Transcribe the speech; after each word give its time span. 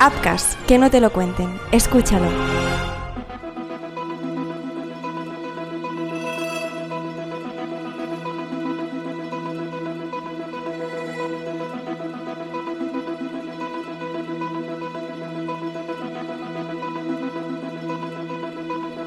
Upcast, 0.00 0.58
que 0.66 0.78
no 0.78 0.90
te 0.90 1.00
lo 1.00 1.12
cuenten. 1.12 1.48
Escúchalo. 1.72 2.28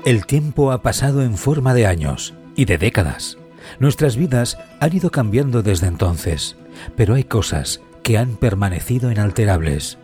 El 0.03 0.25
tiempo 0.25 0.71
ha 0.71 0.81
pasado 0.81 1.21
en 1.21 1.37
forma 1.37 1.73
de 1.73 1.85
años 1.85 2.33
y 2.55 2.65
de 2.65 2.77
décadas. 2.77 3.37
Nuestras 3.79 4.17
vidas 4.17 4.57
han 4.79 4.93
ido 4.93 5.09
cambiando 5.09 5.63
desde 5.63 5.87
entonces, 5.87 6.57
pero 6.97 7.13
hay 7.13 7.23
cosas 7.23 7.81
que 8.03 8.17
han 8.17 8.35
permanecido 8.35 9.11
inalterables, 9.11 9.99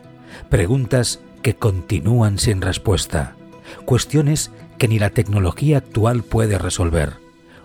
preguntas 0.48 1.20
que 1.42 1.54
continúan 1.54 2.38
sin 2.38 2.60
respuesta, 2.60 3.36
cuestiones 3.84 4.50
que 4.78 4.88
ni 4.88 4.98
la 4.98 5.10
tecnología 5.10 5.78
actual 5.78 6.22
puede 6.22 6.58
resolver. 6.58 7.14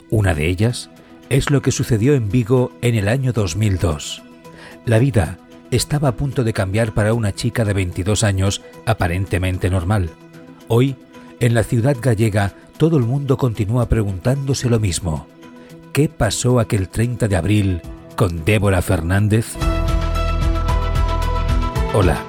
Una 0.10 0.34
de 0.34 0.48
ellas 0.48 0.90
es 1.30 1.50
lo 1.50 1.62
que 1.62 1.72
sucedió 1.72 2.14
en 2.14 2.30
Vigo 2.30 2.72
en 2.82 2.96
el 2.96 3.08
año 3.08 3.34
2002. 3.34 4.22
La 4.86 5.00
vida 5.00 5.40
estaba 5.72 6.10
a 6.10 6.16
punto 6.16 6.44
de 6.44 6.54
cambiar 6.54 6.94
para 6.94 7.14
una 7.14 7.34
chica 7.34 7.66
de 7.66 7.74
22 7.74 8.24
años 8.24 8.62
aparentemente 8.86 9.70
normal. 9.70 10.10
Hoy, 10.68 10.96
en 11.40 11.54
la 11.54 11.64
ciudad 11.64 11.98
gallega, 12.00 12.54
todo 12.78 12.98
el 12.98 13.04
mundo 13.04 13.38
continúa 13.38 13.88
preguntándose 13.88 14.70
lo 14.70 14.80
mismo. 14.80 15.28
¿Qué 15.94 16.10
pasó 16.10 16.60
aquel 16.60 16.90
30 16.90 17.28
de 17.28 17.36
abril 17.36 17.82
con 18.16 18.46
Débora 18.46 18.82
Fernández? 18.82 19.56
Hola, 21.94 22.24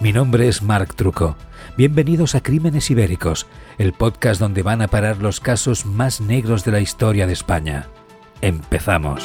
mi 0.00 0.12
nombre 0.12 0.48
es 0.48 0.62
Marc 0.62 0.94
Truco. 0.94 1.36
Bienvenidos 1.76 2.34
a 2.34 2.42
Crímenes 2.42 2.90
Ibéricos, 2.90 3.46
el 3.78 3.92
podcast 3.92 4.40
donde 4.40 4.62
van 4.62 4.82
a 4.82 4.88
parar 4.88 5.18
los 5.18 5.40
casos 5.40 5.86
más 5.86 6.20
negros 6.20 6.64
de 6.64 6.72
la 6.72 6.80
historia 6.80 7.26
de 7.26 7.32
España. 7.32 7.88
Empezamos. 8.40 9.22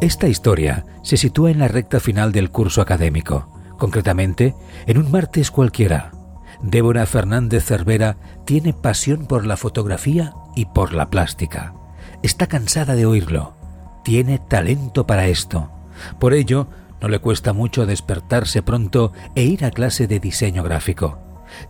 Esta 0.00 0.28
historia 0.28 0.84
se 1.02 1.16
sitúa 1.16 1.50
en 1.50 1.58
la 1.58 1.68
recta 1.68 2.00
final 2.00 2.30
del 2.32 2.50
curso 2.50 2.80
académico, 2.80 3.48
concretamente 3.78 4.54
en 4.86 4.98
un 4.98 5.10
martes 5.10 5.50
cualquiera. 5.50 6.15
Débora 6.62 7.06
Fernández 7.06 7.64
Cervera 7.64 8.16
tiene 8.44 8.72
pasión 8.72 9.26
por 9.26 9.46
la 9.46 9.56
fotografía 9.56 10.34
y 10.54 10.66
por 10.66 10.92
la 10.92 11.10
plástica. 11.10 11.74
Está 12.22 12.46
cansada 12.46 12.94
de 12.94 13.06
oírlo. 13.06 13.56
Tiene 14.04 14.38
talento 14.38 15.06
para 15.06 15.26
esto. 15.26 15.70
Por 16.18 16.32
ello, 16.32 16.68
no 17.00 17.08
le 17.08 17.18
cuesta 17.18 17.52
mucho 17.52 17.86
despertarse 17.86 18.62
pronto 18.62 19.12
e 19.34 19.42
ir 19.44 19.64
a 19.64 19.70
clase 19.70 20.06
de 20.06 20.20
diseño 20.20 20.62
gráfico. 20.62 21.18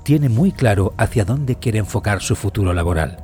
Tiene 0.03 0.29
muy 0.29 0.53
claro 0.53 0.95
hacia 0.97 1.25
dónde 1.25 1.57
quiere 1.57 1.79
enfocar 1.79 2.23
su 2.23 2.37
futuro 2.37 2.73
laboral. 2.73 3.23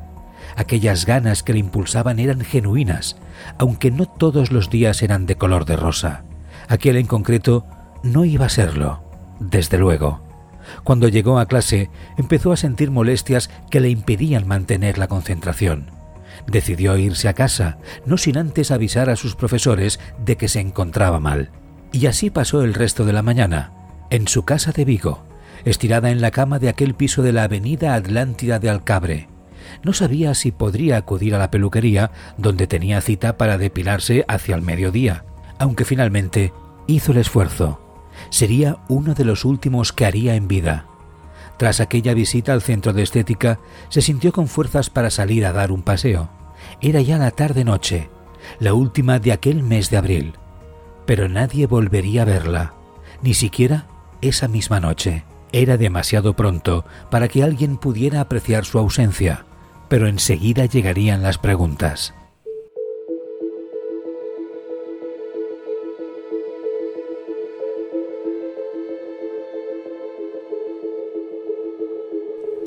Aquellas 0.57 1.07
ganas 1.07 1.43
que 1.43 1.53
le 1.53 1.61
impulsaban 1.61 2.19
eran 2.19 2.41
genuinas, 2.41 3.17
aunque 3.59 3.91
no 3.91 4.07
todos 4.07 4.51
los 4.51 4.69
días 4.69 5.03
eran 5.03 5.27
de 5.27 5.37
color 5.37 5.65
de 5.65 5.77
rosa. 5.77 6.25
Aquel 6.69 6.97
en 6.97 7.07
concreto 7.07 7.65
no 8.03 8.25
iba 8.25 8.47
a 8.47 8.51
serlo, 8.51 9.03
desde 9.41 9.79
luego. 9.79 10.32
Cuando 10.85 11.09
llegó 11.09 11.39
a 11.39 11.47
clase 11.47 11.91
empezó 12.17 12.53
a 12.53 12.57
sentir 12.57 12.91
molestias 12.91 13.51
que 13.71 13.81
le 13.81 13.91
impedían 13.91 14.47
mantener 14.47 14.99
la 14.99 15.09
concentración. 15.09 15.91
Decidió 16.47 16.97
irse 16.97 17.29
a 17.29 17.35
casa, 17.35 17.79
no 18.07 18.17
sin 18.17 18.39
antes 18.39 18.71
avisar 18.71 19.11
a 19.11 19.17
sus 19.17 19.37
profesores 19.37 20.01
de 20.25 20.37
que 20.37 20.49
se 20.49 20.61
encontraba 20.61 21.21
mal. 21.21 21.51
Y 21.93 22.07
así 22.07 22.31
pasó 22.31 22.63
el 22.63 22.75
resto 22.75 23.05
de 23.05 23.13
la 23.13 23.23
mañana, 23.23 23.73
en 24.11 24.29
su 24.29 24.45
casa 24.45 24.73
de 24.73 24.85
Vigo, 24.85 25.25
estirada 25.65 26.11
en 26.11 26.21
la 26.21 26.31
cama 26.31 26.59
de 26.59 26.69
aquel 26.69 26.95
piso 26.95 27.23
de 27.23 27.33
la 27.33 27.45
avenida 27.45 27.95
Atlántida 27.95 28.59
de 28.59 28.71
Alcabre, 28.71 29.29
no 29.83 29.93
sabía 29.93 30.35
si 30.35 30.53
podría 30.53 30.97
acudir 30.97 31.35
a 31.35 31.39
la 31.39 31.51
peluquería 31.51 32.11
donde 32.37 32.67
tenía 32.67 33.01
cita 33.01 33.37
para 33.37 33.59
depilarse 33.59 34.25
hacia 34.29 34.55
el 34.55 34.63
mediodía, 34.63 35.25
aunque 35.59 35.85
finalmente 35.85 36.53
hizo 36.87 37.13
el 37.13 37.19
esfuerzo. 37.19 37.81
Sería 38.33 38.79
uno 38.89 39.15
de 39.15 39.25
los 39.25 39.45
últimos 39.45 39.93
que 39.93 40.05
haría 40.05 40.35
en 40.35 40.49
vida. 40.49 40.87
Tras 41.57 41.79
aquella 41.79 42.15
visita 42.15 42.53
al 42.53 42.63
centro 42.63 42.93
de 42.93 43.05
estética, 43.05 43.61
se 43.91 44.03
sintió 44.03 44.33
con 44.33 44.49
fuerzas 44.49 44.91
para 44.91 45.11
salir 45.11 45.47
a 45.47 45.53
dar 45.53 45.71
un 45.71 45.83
paseo. 45.83 46.31
Era 46.81 47.01
ya 47.01 47.19
la 47.19 47.31
tarde-noche, 47.31 48.11
la 48.59 48.75
última 48.75 49.21
de 49.21 49.31
aquel 49.31 49.63
mes 49.63 49.89
de 49.91 49.99
abril. 49.99 50.33
Pero 51.07 51.29
nadie 51.29 51.67
volvería 51.67 52.23
a 52.23 52.25
verla, 52.25 52.75
ni 53.23 53.35
siquiera 53.35 53.87
esa 54.21 54.49
misma 54.49 54.81
noche. 54.81 55.25
Era 55.53 55.77
demasiado 55.77 56.35
pronto 56.35 56.85
para 57.11 57.29
que 57.29 57.45
alguien 57.45 57.77
pudiera 57.77 58.21
apreciar 58.21 58.65
su 58.65 58.81
ausencia 58.81 59.45
pero 59.93 60.09
enseguida 60.09 60.65
llegarían 60.65 61.23
las 61.23 61.37
preguntas. 61.37 62.15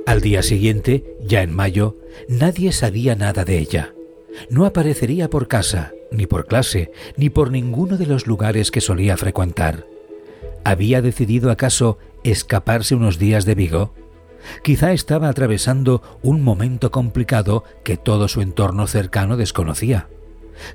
Al 0.05 0.21
día 0.21 0.43
siguiente, 0.43 1.17
ya 1.19 1.41
en 1.41 1.53
mayo, 1.53 1.97
nadie 2.29 2.71
sabía 2.71 3.15
nada 3.15 3.43
de 3.43 3.57
ella. 3.57 3.95
No 4.51 4.65
aparecería 4.65 5.31
por 5.31 5.47
casa, 5.47 5.93
ni 6.11 6.27
por 6.27 6.45
clase, 6.45 6.91
ni 7.17 7.31
por 7.31 7.51
ninguno 7.51 7.97
de 7.97 8.05
los 8.05 8.27
lugares 8.27 8.69
que 8.69 8.81
solía 8.81 9.17
frecuentar. 9.17 9.87
¿Había 10.63 11.01
decidido 11.01 11.49
acaso 11.49 11.97
escaparse 12.23 12.93
unos 12.93 13.17
días 13.17 13.45
de 13.45 13.55
Vigo? 13.55 13.93
Quizá 14.63 14.93
estaba 14.93 15.27
atravesando 15.27 16.03
un 16.21 16.43
momento 16.43 16.91
complicado 16.91 17.63
que 17.83 17.97
todo 17.97 18.27
su 18.27 18.41
entorno 18.41 18.85
cercano 18.85 19.37
desconocía. 19.37 20.07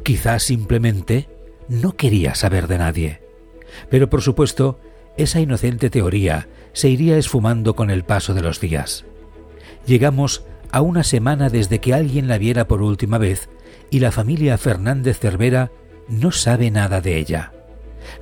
Quizá 0.03 0.41
simplemente 0.41 1.29
no 1.69 1.97
quería 1.97 2.35
saber 2.35 2.67
de 2.67 2.79
nadie. 2.79 3.21
Pero 3.91 4.11
por 4.11 4.23
supuesto, 4.23 4.81
esa 5.17 5.39
inocente 5.39 5.89
teoría 5.89 6.49
se 6.73 6.89
iría 6.89 7.17
esfumando 7.17 7.77
con 7.77 7.91
el 7.91 8.03
paso 8.05 8.35
de 8.35 8.43
los 8.43 8.61
días. 8.61 9.05
Llegamos 9.87 10.45
a 10.71 10.81
una 10.83 11.03
semana 11.03 11.49
desde 11.49 11.81
que 11.81 11.95
alguien 11.95 12.29
la 12.29 12.39
viera 12.39 12.69
por 12.69 12.83
última 12.83 13.19
vez 13.19 13.49
y 13.91 14.01
la 14.01 14.13
familia 14.13 14.57
Fernández 14.59 15.19
Cervera 15.19 15.73
no 16.09 16.31
sabe 16.31 16.71
nada 16.71 17.01
de 17.01 17.19
ella. 17.19 17.53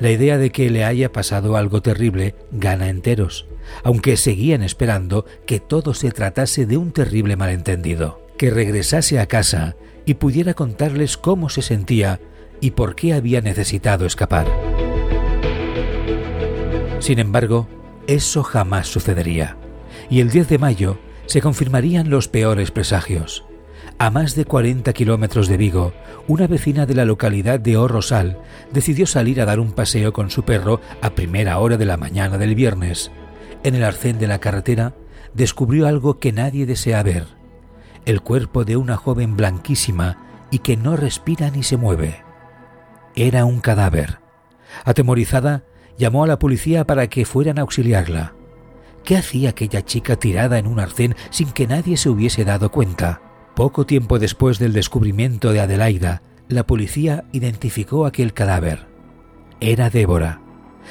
La 0.00 0.10
idea 0.10 0.38
de 0.38 0.50
que 0.50 0.70
le 0.70 0.84
haya 0.84 1.12
pasado 1.12 1.56
algo 1.56 1.82
terrible 1.82 2.34
gana 2.50 2.88
enteros 2.88 3.48
aunque 3.82 4.16
seguían 4.16 4.62
esperando 4.62 5.24
que 5.46 5.60
todo 5.60 5.94
se 5.94 6.10
tratase 6.10 6.66
de 6.66 6.76
un 6.76 6.92
terrible 6.92 7.36
malentendido, 7.36 8.20
que 8.36 8.50
regresase 8.50 9.18
a 9.18 9.26
casa 9.26 9.76
y 10.04 10.14
pudiera 10.14 10.54
contarles 10.54 11.16
cómo 11.16 11.48
se 11.48 11.62
sentía 11.62 12.20
y 12.60 12.72
por 12.72 12.94
qué 12.94 13.14
había 13.14 13.40
necesitado 13.40 14.06
escapar. 14.06 14.46
Sin 17.00 17.18
embargo, 17.18 17.68
eso 18.06 18.42
jamás 18.42 18.88
sucedería, 18.88 19.56
y 20.10 20.20
el 20.20 20.30
10 20.30 20.48
de 20.48 20.58
mayo 20.58 20.98
se 21.28 21.42
confirmarían 21.42 22.08
los 22.08 22.26
peores 22.26 22.70
presagios. 22.70 23.44
A 23.98 24.10
más 24.10 24.34
de 24.34 24.46
40 24.46 24.92
kilómetros 24.94 25.46
de 25.46 25.58
Vigo, 25.58 25.92
una 26.26 26.46
vecina 26.46 26.86
de 26.86 26.94
la 26.94 27.04
localidad 27.04 27.60
de 27.60 27.76
Orrosal 27.76 28.38
decidió 28.72 29.06
salir 29.06 29.40
a 29.40 29.44
dar 29.44 29.60
un 29.60 29.72
paseo 29.72 30.12
con 30.14 30.30
su 30.30 30.44
perro 30.44 30.80
a 31.02 31.10
primera 31.10 31.58
hora 31.58 31.76
de 31.76 31.84
la 31.84 31.98
mañana 31.98 32.38
del 32.38 32.54
viernes, 32.54 33.10
en 33.62 33.74
el 33.74 33.84
arcén 33.84 34.18
de 34.18 34.26
la 34.26 34.38
carretera, 34.38 34.94
descubrió 35.34 35.86
algo 35.86 36.18
que 36.18 36.32
nadie 36.32 36.64
desea 36.64 37.02
ver, 37.02 37.26
el 38.06 38.22
cuerpo 38.22 38.64
de 38.64 38.78
una 38.78 38.96
joven 38.96 39.36
blanquísima 39.36 40.46
y 40.50 40.60
que 40.60 40.78
no 40.78 40.96
respira 40.96 41.50
ni 41.50 41.62
se 41.62 41.76
mueve. 41.76 42.24
Era 43.14 43.44
un 43.44 43.60
cadáver. 43.60 44.20
Atemorizada, 44.84 45.64
llamó 45.98 46.24
a 46.24 46.26
la 46.26 46.38
policía 46.38 46.86
para 46.86 47.08
que 47.08 47.26
fueran 47.26 47.58
a 47.58 47.62
auxiliarla. 47.62 48.37
¿Qué 49.08 49.16
hacía 49.16 49.48
aquella 49.48 49.82
chica 49.86 50.16
tirada 50.16 50.58
en 50.58 50.66
un 50.66 50.80
arcén 50.80 51.16
sin 51.30 51.50
que 51.52 51.66
nadie 51.66 51.96
se 51.96 52.10
hubiese 52.10 52.44
dado 52.44 52.70
cuenta? 52.70 53.22
Poco 53.56 53.86
tiempo 53.86 54.18
después 54.18 54.58
del 54.58 54.74
descubrimiento 54.74 55.50
de 55.50 55.60
Adelaida, 55.60 56.20
la 56.46 56.66
policía 56.66 57.24
identificó 57.32 58.04
aquel 58.04 58.34
cadáver. 58.34 58.86
Era 59.60 59.88
Débora 59.88 60.42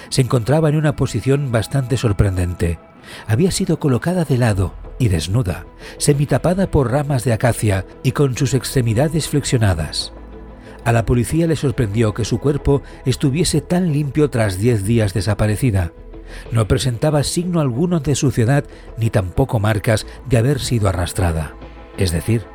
se 0.10 0.22
encontraba 0.22 0.68
en 0.70 0.78
una 0.78 0.96
posición 0.96 1.52
bastante 1.52 1.96
sorprendente. 1.96 2.80
Había 3.28 3.52
sido 3.52 3.80
colocada 3.80 4.26
de 4.26 4.40
lado 4.40 4.74
y 4.98 5.10
desnuda, 5.10 5.68
semitapada 6.00 6.72
por 6.72 6.92
ramas 6.92 7.24
de 7.24 7.34
acacia 7.34 7.86
y 8.02 8.14
con 8.14 8.36
sus 8.36 8.56
extremidades 8.56 9.28
flexionadas. 9.28 10.12
A 10.86 10.92
la 10.92 11.06
policía 11.06 11.46
le 11.46 11.56
sorprendió 11.56 12.16
que 12.16 12.26
su 12.26 12.40
cuerpo 12.40 12.82
estuviese 13.06 13.62
tan 13.62 13.92
limpio 13.92 14.32
tras 14.32 14.58
diez 14.58 14.86
días 14.86 15.14
desaparecida. 15.14 15.94
No 16.52 16.68
presentaba 16.68 17.24
signo 17.24 17.60
alguno 17.60 18.00
de 18.00 18.16
suciedad 18.16 18.66
ni 18.98 19.10
tampoco 19.10 19.60
marcas 19.60 20.06
de 20.28 20.38
haber 20.38 20.60
sido 20.60 20.90
arrastrada. 20.90 21.56
Es 21.98 22.12
decir, 22.12 22.46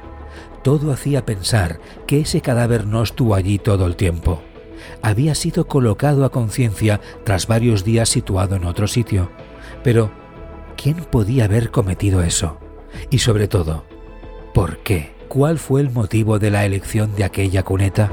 todo 0.63 0.93
hacía 0.93 1.27
pensar 1.27 1.81
que 2.07 2.21
ese 2.21 2.41
cadáver 2.41 2.87
no 2.87 3.03
estuvo 3.03 3.35
allí 3.35 3.59
todo 3.59 3.87
el 3.87 3.97
tiempo. 3.97 4.43
Había 5.03 5.35
sido 5.35 5.67
colocado 5.67 6.25
a 6.25 6.31
conciencia 6.31 7.01
tras 7.25 7.47
varios 7.47 7.85
días 7.85 8.09
situado 8.09 8.57
en 8.57 8.65
otro 8.65 8.87
sitio. 8.87 9.31
Pero, 9.83 10.11
¿quién 10.77 10.97
podía 10.97 11.45
haber 11.45 11.71
cometido 11.71 12.23
eso? 12.23 12.59
Y 13.11 13.19
sobre 13.19 13.49
todo, 13.49 13.85
¿por 14.55 14.79
qué? 14.79 15.13
¿Cuál 15.29 15.59
fue 15.59 15.81
el 15.81 15.91
motivo 15.91 16.39
de 16.39 16.51
la 16.51 16.65
elección 16.65 17.15
de 17.17 17.25
aquella 17.25 17.63
cuneta? 17.63 18.13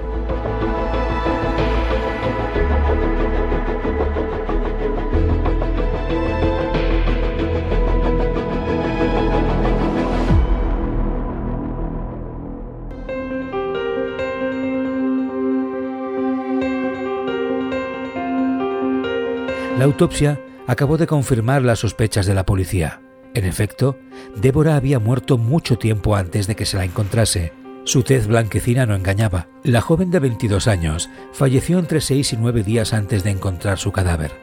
La 19.79 19.85
autopsia 19.85 20.41
acabó 20.67 20.97
de 20.97 21.07
confirmar 21.07 21.61
las 21.61 21.79
sospechas 21.79 22.25
de 22.25 22.33
la 22.33 22.45
policía. 22.45 22.99
En 23.33 23.45
efecto, 23.45 23.97
Débora 24.35 24.75
había 24.75 24.99
muerto 24.99 25.37
mucho 25.37 25.77
tiempo 25.77 26.17
antes 26.17 26.47
de 26.47 26.57
que 26.57 26.65
se 26.65 26.75
la 26.75 26.83
encontrase. 26.83 27.53
Su 27.85 28.03
tez 28.03 28.27
blanquecina 28.27 28.85
no 28.85 28.93
engañaba. 28.93 29.47
La 29.63 29.79
joven 29.79 30.11
de 30.11 30.19
22 30.19 30.67
años 30.67 31.09
falleció 31.31 31.79
entre 31.79 32.01
seis 32.01 32.33
y 32.33 32.35
nueve 32.35 32.61
días 32.63 32.91
antes 32.91 33.23
de 33.23 33.29
encontrar 33.29 33.77
su 33.77 33.93
cadáver, 33.93 34.33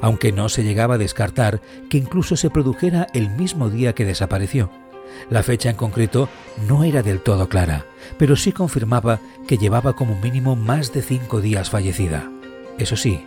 aunque 0.00 0.30
no 0.30 0.48
se 0.48 0.62
llegaba 0.62 0.94
a 0.94 0.98
descartar 0.98 1.60
que 1.90 1.98
incluso 1.98 2.36
se 2.36 2.50
produjera 2.50 3.08
el 3.14 3.30
mismo 3.30 3.70
día 3.70 3.96
que 3.96 4.04
desapareció. 4.04 4.70
La 5.28 5.42
fecha 5.42 5.70
en 5.70 5.76
concreto 5.76 6.28
no 6.68 6.84
era 6.84 7.02
del 7.02 7.18
todo 7.18 7.48
clara, 7.48 7.84
pero 8.16 8.36
sí 8.36 8.52
confirmaba 8.52 9.18
que 9.48 9.58
llevaba 9.58 9.96
como 9.96 10.14
mínimo 10.20 10.54
más 10.54 10.92
de 10.92 11.02
cinco 11.02 11.40
días 11.40 11.68
fallecida. 11.68 12.30
Eso 12.78 12.96
sí, 12.96 13.24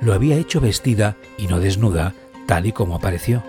lo 0.00 0.14
había 0.14 0.36
hecho 0.36 0.60
vestida 0.60 1.16
y 1.38 1.46
no 1.46 1.60
desnuda, 1.60 2.14
tal 2.46 2.66
y 2.66 2.72
como 2.72 2.94
apareció. 2.94 3.42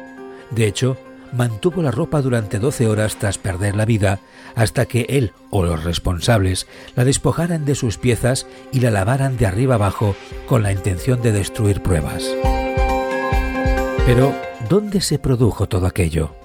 De 0.52 0.68
hecho, 0.68 0.98
mantuvo 1.34 1.82
la 1.82 1.92
ropa 1.92 2.22
durante 2.22 2.60
12 2.60 2.88
horas 2.88 3.18
tras 3.18 3.38
perder 3.38 3.76
la 3.76 3.86
vida, 3.86 4.20
hasta 4.56 4.86
que 4.86 5.06
él 5.10 5.32
o 5.50 5.64
los 5.64 5.84
responsables 5.84 6.68
la 6.96 7.06
despojaran 7.06 7.66
de 7.66 7.76
sus 7.76 7.98
piezas 7.98 8.48
y 8.72 8.82
la 8.82 8.92
lavaran 8.92 9.38
de 9.38 9.46
arriba 9.46 9.76
abajo 9.76 10.16
con 10.48 10.64
la 10.64 10.72
intención 10.72 11.22
de 11.22 11.32
destruir 11.32 11.82
pruebas. 11.82 12.24
Pero, 14.06 14.36
¿dónde 14.70 15.00
se 15.00 15.20
produjo 15.20 15.68
todo 15.68 15.88
aquello? 15.88 16.36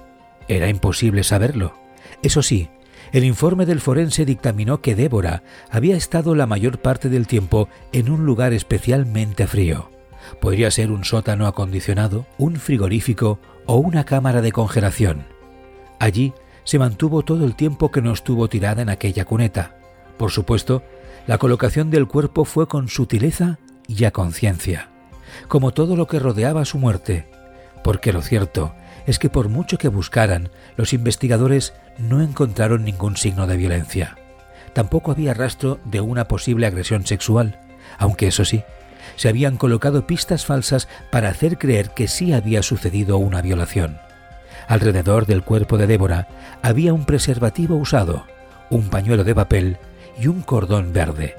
Era 0.47 0.69
imposible 0.69 1.23
saberlo. 1.23 1.73
Eso 2.21 2.41
sí, 2.41 2.69
el 3.11 3.23
informe 3.23 3.65
del 3.65 3.81
forense 3.81 4.25
dictaminó 4.25 4.81
que 4.81 4.95
Débora 4.95 5.43
había 5.69 5.97
estado 5.97 6.35
la 6.35 6.45
mayor 6.45 6.79
parte 6.79 7.09
del 7.09 7.27
tiempo 7.27 7.67
en 7.91 8.09
un 8.09 8.25
lugar 8.25 8.53
especialmente 8.53 9.47
frío. 9.47 9.96
Podría 10.39 10.71
ser 10.71 10.91
un 10.91 11.03
sótano 11.03 11.47
acondicionado, 11.47 12.25
un 12.37 12.57
frigorífico 12.57 13.39
o 13.65 13.77
una 13.77 14.05
cámara 14.05 14.41
de 14.41 14.51
congelación. 14.51 15.25
Allí 15.99 16.33
se 16.63 16.79
mantuvo 16.79 17.23
todo 17.23 17.45
el 17.45 17.55
tiempo 17.55 17.91
que 17.91 18.01
no 18.01 18.11
estuvo 18.11 18.47
tirada 18.49 18.81
en 18.81 18.89
aquella 18.89 19.25
cuneta. 19.25 19.75
Por 20.17 20.31
supuesto, 20.31 20.83
la 21.27 21.37
colocación 21.37 21.89
del 21.89 22.07
cuerpo 22.07 22.45
fue 22.45 22.67
con 22.67 22.87
sutileza 22.87 23.59
y 23.87 24.03
a 24.05 24.11
conciencia, 24.11 24.89
como 25.47 25.71
todo 25.71 25.95
lo 25.95 26.07
que 26.07 26.19
rodeaba 26.19 26.65
su 26.65 26.77
muerte, 26.77 27.27
porque 27.83 28.11
lo 28.13 28.21
cierto 28.21 28.73
es 29.05 29.19
que 29.19 29.29
por 29.29 29.47
mucho 29.47 29.77
que 29.77 29.87
buscaran, 29.87 30.49
los 30.75 30.91
investigadores 30.93 31.73
no 31.97 32.21
encontraron 32.21 32.83
ningún 32.83 33.15
signo 33.15 33.47
de 33.47 33.57
violencia. 33.57 34.17
Tampoco 34.73 35.11
había 35.11 35.33
rastro 35.33 35.79
de 35.85 36.01
una 36.01 36.27
posible 36.27 36.67
agresión 36.67 37.05
sexual, 37.05 37.59
aunque 37.97 38.27
eso 38.27 38.43
sí, 38.43 38.63
se 39.17 39.27
habían 39.27 39.57
colocado 39.57 40.07
pistas 40.07 40.45
falsas 40.45 40.87
para 41.11 41.27
hacer 41.27 41.57
creer 41.57 41.89
que 41.89 42.07
sí 42.07 42.31
había 42.31 42.63
sucedido 42.63 43.17
una 43.17 43.41
violación. 43.41 43.99
Alrededor 44.69 45.25
del 45.25 45.43
cuerpo 45.43 45.77
de 45.77 45.87
Débora 45.87 46.29
había 46.61 46.93
un 46.93 47.05
preservativo 47.05 47.75
usado, 47.75 48.25
un 48.69 48.89
pañuelo 48.89 49.25
de 49.25 49.35
papel 49.35 49.77
y 50.19 50.27
un 50.27 50.41
cordón 50.41 50.93
verde. 50.93 51.35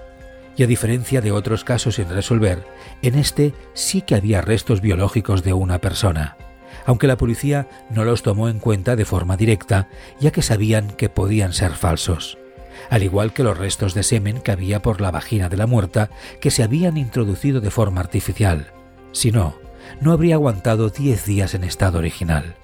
Y 0.57 0.65
a 0.65 0.67
diferencia 0.67 1.21
de 1.21 1.33
otros 1.33 1.65
casos 1.65 1.95
sin 1.95 2.09
resolver, 2.09 2.67
en 3.01 3.15
este 3.15 3.55
sí 3.75 4.03
que 4.03 4.17
había 4.17 4.43
restos 4.43 4.81
biológicos 4.81 5.45
de 5.45 5.53
una 5.53 5.79
persona, 5.79 6.37
aunque 6.85 7.07
la 7.07 7.17
policía 7.17 7.69
no 7.91 8.05
los 8.05 8.23
tomó 8.23 8.49
en 8.49 8.59
cuenta 8.59 8.97
de 8.97 9.05
forma 9.05 9.37
directa, 9.37 9.89
ya 10.21 10.33
que 10.33 10.43
sabían 10.43 10.91
que 10.91 11.09
podían 11.09 11.53
ser 11.53 11.73
falsos 11.73 12.39
al 12.91 13.03
igual 13.03 13.33
que 13.33 13.43
los 13.43 13.57
restos 13.57 13.95
de 13.95 14.03
semen 14.03 14.41
que 14.41 14.53
había 14.53 14.83
por 14.83 15.01
la 15.01 15.11
vagina 15.11 15.49
de 15.49 15.57
la 15.57 15.67
muerta 15.67 16.11
que 16.41 16.51
se 16.51 16.63
habían 16.63 16.97
introducido 16.97 17.61
de 17.61 17.71
forma 17.71 18.01
artificial. 18.01 18.73
Si 19.13 19.33
no, 19.33 19.57
no 20.01 20.13
habría 20.13 20.35
aguantado 20.35 20.91
diez 20.91 21.25
días 21.25 21.55
en 21.55 21.65
estado 21.65 21.99
original. 21.99 22.57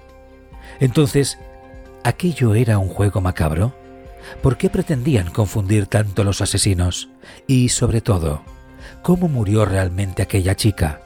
Entonces, 0.80 1.38
¿aquello 2.02 2.54
era 2.54 2.78
un 2.78 2.88
juego 2.88 3.20
macabro? 3.20 3.74
¿Por 4.42 4.56
qué 4.56 4.70
pretendían 4.70 5.30
confundir 5.30 5.86
tanto 5.86 6.24
los 6.24 6.40
asesinos? 6.40 7.08
Y, 7.46 7.68
sobre 7.68 8.00
todo, 8.00 8.42
¿cómo 9.02 9.28
murió 9.28 9.64
realmente 9.64 10.22
aquella 10.22 10.54
chica? 10.54 11.00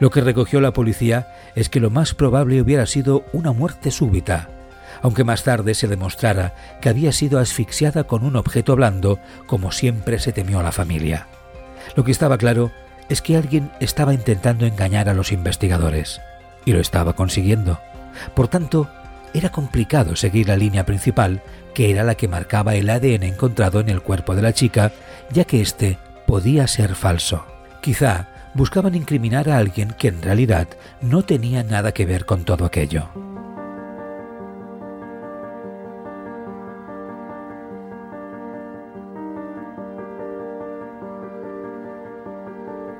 Lo 0.00 0.10
que 0.10 0.20
recogió 0.20 0.60
la 0.60 0.72
policía 0.72 1.28
es 1.54 1.68
que 1.68 1.80
lo 1.80 1.90
más 1.90 2.14
probable 2.14 2.60
hubiera 2.60 2.86
sido 2.86 3.24
una 3.32 3.52
muerte 3.52 3.90
súbita, 3.90 4.50
aunque 5.04 5.22
más 5.22 5.44
tarde 5.44 5.74
se 5.74 5.86
demostrara 5.86 6.54
que 6.80 6.88
había 6.88 7.12
sido 7.12 7.38
asfixiada 7.38 8.04
con 8.04 8.24
un 8.24 8.36
objeto 8.36 8.74
blando, 8.74 9.18
como 9.46 9.70
siempre 9.70 10.18
se 10.18 10.32
temió 10.32 10.60
a 10.60 10.62
la 10.62 10.72
familia. 10.72 11.26
Lo 11.94 12.04
que 12.04 12.10
estaba 12.10 12.38
claro 12.38 12.72
es 13.10 13.20
que 13.20 13.36
alguien 13.36 13.70
estaba 13.80 14.14
intentando 14.14 14.64
engañar 14.64 15.10
a 15.10 15.14
los 15.14 15.30
investigadores, 15.30 16.22
y 16.64 16.72
lo 16.72 16.80
estaba 16.80 17.12
consiguiendo. 17.12 17.78
Por 18.34 18.48
tanto, 18.48 18.88
era 19.34 19.50
complicado 19.50 20.16
seguir 20.16 20.48
la 20.48 20.56
línea 20.56 20.86
principal, 20.86 21.42
que 21.74 21.90
era 21.90 22.02
la 22.02 22.14
que 22.14 22.26
marcaba 22.26 22.74
el 22.74 22.88
ADN 22.88 23.24
encontrado 23.24 23.80
en 23.80 23.90
el 23.90 24.00
cuerpo 24.00 24.34
de 24.34 24.40
la 24.40 24.54
chica, 24.54 24.90
ya 25.30 25.44
que 25.44 25.60
éste 25.60 25.98
podía 26.26 26.66
ser 26.66 26.94
falso. 26.94 27.44
Quizá 27.82 28.28
buscaban 28.54 28.94
incriminar 28.94 29.50
a 29.50 29.58
alguien 29.58 29.94
que 29.98 30.08
en 30.08 30.22
realidad 30.22 30.66
no 31.02 31.24
tenía 31.24 31.62
nada 31.62 31.92
que 31.92 32.06
ver 32.06 32.24
con 32.24 32.44
todo 32.44 32.64
aquello. 32.64 33.33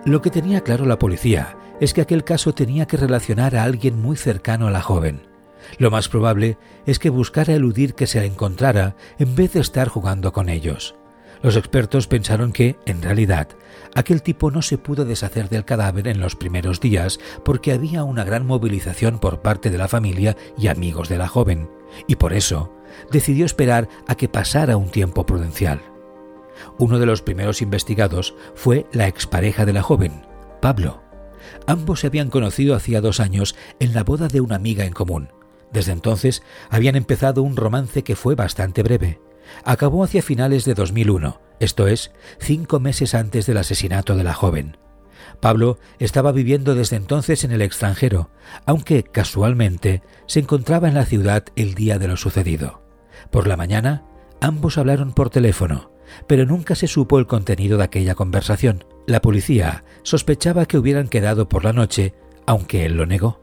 Lo 0.04 0.20
que 0.20 0.30
tenía 0.30 0.61
claro 0.61 0.84
la 0.84 0.99
policía 0.99 1.56
es 1.80 1.94
que 1.94 2.02
aquel 2.02 2.25
caso 2.25 2.52
tenía 2.52 2.87
que 2.87 2.99
relacionar 2.99 3.56
a 3.56 3.62
alguien 3.62 4.00
muy 4.00 4.16
cercano 4.16 4.66
a 4.66 4.70
la 4.70 4.82
joven. 4.82 5.23
Lo 5.78 5.90
más 5.90 6.11
probable 6.11 6.58
es 6.84 6.99
que 6.99 7.08
buscara 7.08 7.54
eludir 7.54 7.94
que 7.94 8.06
se 8.06 8.20
la 8.20 8.26
encontrara 8.26 8.96
en 9.18 9.34
vez 9.34 9.54
de 9.54 9.61
estar 9.61 9.88
jugando 9.88 10.32
con 10.34 10.50
ellos. 10.50 10.94
Los 11.42 11.56
expertos 11.56 12.06
pensaron 12.06 12.52
que, 12.52 12.76
en 12.84 13.00
realidad, 13.00 13.49
aquel 13.94 14.23
tipo 14.23 14.50
no 14.50 14.61
se 14.61 14.76
pudo 14.76 15.06
deshacer 15.06 15.49
del 15.49 15.64
cadáver 15.64 16.06
en 16.06 16.20
los 16.20 16.37
primeros 16.37 16.80
días 16.80 17.18
porque 17.42 17.73
había 17.73 18.04
una 18.04 18.25
gran 18.25 18.46
movilización 18.46 19.18
por 19.18 19.40
parte 19.40 19.70
de 19.70 19.78
la 19.78 19.88
familia 19.88 20.37
y 20.58 20.68
amigos 20.68 21.08
de 21.08 21.18
la 21.18 21.28
joven, 21.28 21.70
y 22.06 22.16
por 22.16 22.34
eso 22.34 22.75
decidió 23.11 23.46
esperar 23.46 23.88
a 24.06 24.16
que 24.16 24.28
pasara 24.28 24.76
un 24.76 24.90
tiempo 24.90 25.25
prudencial. 25.25 25.93
Uno 26.78 26.99
de 26.99 27.06
los 27.06 27.23
primeros 27.23 27.62
investigados 27.62 28.34
fue 28.54 28.87
la 28.92 29.08
expareja 29.08 29.64
de 29.64 29.73
la 29.73 29.82
joven, 29.82 30.26
Pablo. 30.61 31.02
Ambos 31.66 32.00
se 32.00 32.06
habían 32.06 32.30
conocido 32.30 32.75
hacía 32.75 33.00
dos 33.00 33.20
años 33.20 33.54
en 33.80 33.94
la 33.94 34.04
boda 34.04 34.28
de 34.28 34.40
una 34.40 34.56
amiga 34.56 34.84
en 34.84 34.92
común. 34.92 35.30
Desde 35.73 35.92
entonces 35.92 36.42
habían 36.70 36.96
empezado 36.96 37.42
un 37.42 37.56
romance 37.56 38.04
que 38.04 38.16
fue 38.16 38.34
bastante 38.34 38.82
breve. 38.82 39.20
Acabó 39.64 40.04
hacia 40.04 40.23
finales 40.23 40.64
de 40.64 40.75
2001, 40.75 41.40
esto 41.61 41.87
es, 41.87 42.12
cinco 42.38 42.80
meses 42.80 43.14
antes 43.14 43.46
del 43.46 43.58
asesinato 43.58 44.16
de 44.16 44.25
la 44.25 44.34
joven. 44.34 44.76
Pablo 45.40 45.78
estaba 45.99 46.32
viviendo 46.32 46.75
desde 46.75 46.96
entonces 46.96 47.44
en 47.44 47.52
el 47.52 47.62
extranjero, 47.62 48.30
aunque 48.66 49.02
casualmente 49.02 50.02
se 50.26 50.40
encontraba 50.40 50.88
en 50.88 50.94
la 50.94 51.06
ciudad 51.06 51.44
el 51.56 51.75
día 51.75 51.99
de 51.99 52.08
lo 52.08 52.16
sucedido. 52.16 52.82
Por 53.30 53.46
la 53.46 53.56
mañana, 53.56 54.04
ambos 54.40 54.78
hablaron 54.78 55.12
por 55.12 55.30
teléfono 55.30 55.93
pero 56.26 56.47
nunca 56.47 56.75
se 56.75 56.87
supo 56.87 57.18
el 57.18 57.26
contenido 57.26 57.78
de 57.78 57.85
aquella 57.85 58.14
conversación. 58.14 58.85
La 59.06 59.21
policía 59.21 59.85
sospechaba 60.02 60.66
que 60.66 60.78
hubieran 60.78 61.09
quedado 61.09 61.49
por 61.49 61.64
la 61.64 61.73
noche, 61.73 62.14
aunque 62.47 62.85
él 62.85 62.97
lo 62.97 63.06
negó. 63.06 63.40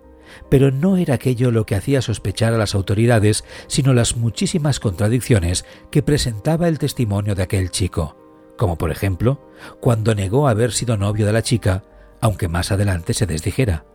Pero 0.50 0.72
no 0.72 0.98
era 0.98 1.16
aquello 1.16 1.52
lo 1.52 1.66
que 1.66 1.76
hacía 1.76 2.02
sospechar 2.02 2.54
a 2.54 2.58
las 2.58 2.74
autoridades, 2.74 3.44
sino 3.68 3.94
las 3.94 4.16
muchísimas 4.16 4.80
contradicciones 4.80 5.66
que 5.92 6.04
presentaba 6.04 6.68
el 6.68 6.80
testimonio 6.80 7.36
de 7.36 7.44
aquel 7.44 7.70
chico, 7.70 8.16
como 8.58 8.78
por 8.78 8.92
ejemplo, 8.92 9.42
cuando 9.80 10.16
negó 10.16 10.48
haber 10.48 10.72
sido 10.72 10.98
novio 10.98 11.26
de 11.26 11.34
la 11.34 11.42
chica, 11.42 11.84
aunque 12.22 12.48
más 12.48 12.72
adelante 12.72 13.14
se 13.14 13.26
desdijera. 13.26 13.86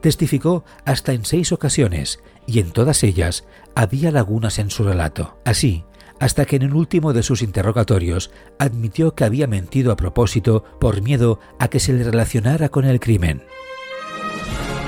Testificó 0.00 0.64
hasta 0.84 1.12
en 1.12 1.24
seis 1.24 1.52
ocasiones 1.52 2.20
y 2.46 2.60
en 2.60 2.70
todas 2.70 3.02
ellas 3.04 3.44
había 3.74 4.10
lagunas 4.10 4.58
en 4.58 4.70
su 4.70 4.84
relato. 4.84 5.38
Así, 5.44 5.84
hasta 6.20 6.44
que 6.44 6.56
en 6.56 6.62
el 6.62 6.74
último 6.74 7.12
de 7.12 7.22
sus 7.22 7.42
interrogatorios 7.42 8.30
admitió 8.58 9.14
que 9.14 9.24
había 9.24 9.46
mentido 9.46 9.92
a 9.92 9.96
propósito 9.96 10.64
por 10.80 11.02
miedo 11.02 11.40
a 11.58 11.68
que 11.68 11.80
se 11.80 11.92
le 11.92 12.04
relacionara 12.04 12.68
con 12.68 12.84
el 12.84 13.00
crimen. 13.00 13.42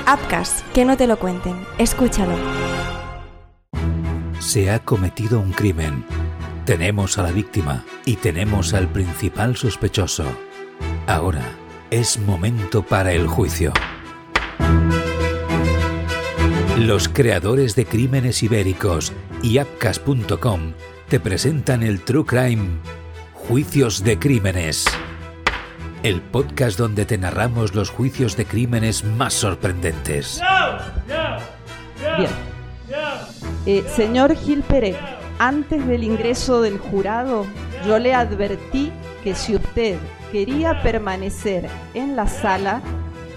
Apcas, 0.05 0.63
que 0.73 0.85
no 0.85 0.97
te 0.97 1.05
lo 1.05 1.19
cuenten. 1.19 1.55
Escúchalo. 1.77 2.35
Se 4.39 4.71
ha 4.71 4.79
cometido 4.79 5.39
un 5.39 5.51
crimen. 5.51 6.03
Tenemos 6.65 7.17
a 7.17 7.23
la 7.23 7.31
víctima 7.31 7.85
y 8.05 8.15
tenemos 8.15 8.73
al 8.73 8.87
principal 8.87 9.55
sospechoso. 9.55 10.25
Ahora 11.05 11.43
es 11.91 12.19
momento 12.19 12.83
para 12.83 13.13
el 13.13 13.27
juicio. 13.27 13.73
Los 16.77 17.09
creadores 17.09 17.75
de 17.75 17.85
Crímenes 17.85 18.41
Ibéricos 18.41 19.11
y 19.41 19.57
Apcas.com 19.57 20.73
te 21.07 21.19
presentan 21.19 21.83
el 21.83 22.01
True 22.01 22.25
Crime 22.25 22.79
Juicios 23.33 24.03
de 24.03 24.19
Crímenes. 24.19 24.85
El 26.03 26.21
podcast 26.21 26.77
donde 26.77 27.05
te 27.05 27.17
narramos 27.17 27.73
los 27.73 27.89
juicios 27.89 28.37
de 28.37 28.45
crímenes 28.45 29.03
más 29.03 29.33
sorprendentes. 29.33 30.41
Bien. 32.17 32.29
Eh, 33.65 33.83
señor 33.95 34.35
Gil 34.35 34.61
Pérez, 34.61 34.97
antes 35.39 35.85
del 35.87 36.03
ingreso 36.03 36.61
del 36.61 36.77
jurado, 36.77 37.45
yo 37.85 37.99
le 37.99 38.13
advertí 38.13 38.91
que 39.23 39.35
si 39.35 39.55
usted 39.55 39.97
quería 40.31 40.81
permanecer 40.81 41.67
en 41.93 42.15
la 42.15 42.27
sala, 42.27 42.81